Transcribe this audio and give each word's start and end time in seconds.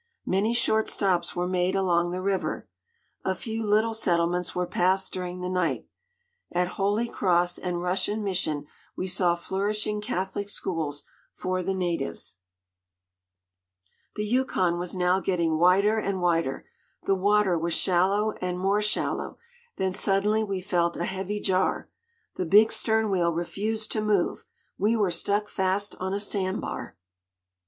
Many 0.25 0.55
short 0.55 0.89
stops 0.89 1.35
were 1.35 1.47
made 1.47 1.75
along 1.75 2.09
the 2.09 2.23
river. 2.23 2.67
A 3.23 3.35
few 3.35 3.63
little 3.63 3.93
settlements 3.93 4.55
were 4.55 4.65
passed 4.65 5.13
during 5.13 5.41
the 5.41 5.47
night. 5.47 5.85
At 6.51 6.69
Holy 6.69 7.07
Cross 7.07 7.59
and 7.59 7.83
Russian 7.83 8.23
Mission 8.23 8.65
we 8.95 9.07
saw 9.07 9.35
flourishing 9.35 10.01
Catholic 10.01 10.49
schools 10.49 11.03
for 11.35 11.61
the 11.61 11.75
natives. 11.75 12.33
The 14.15 14.25
Yukon 14.25 14.79
was 14.79 14.95
now 14.95 15.19
getting 15.19 15.59
wider 15.59 15.99
and 15.99 16.19
wider, 16.19 16.65
the 17.03 17.13
water 17.13 17.55
was 17.55 17.73
shallow 17.75 18.31
and 18.41 18.57
more 18.57 18.81
shallow, 18.81 19.37
then 19.75 19.93
suddenly 19.93 20.43
we 20.43 20.61
felt 20.61 20.97
a 20.97 21.05
heavy 21.05 21.39
jar. 21.39 21.91
The 22.37 22.45
big 22.47 22.71
stern 22.71 23.11
wheel 23.11 23.31
refused 23.31 23.91
to 23.91 24.01
move, 24.01 24.45
we 24.79 24.97
were 24.97 25.11
stuck 25.11 25.47
fast 25.47 25.95
on 25.99 26.11
a 26.11 26.19
sand 26.19 26.59
bar! 26.59 26.97